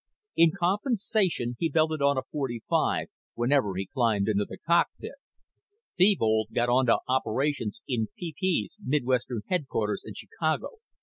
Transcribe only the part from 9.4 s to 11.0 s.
headquarters in Chicago.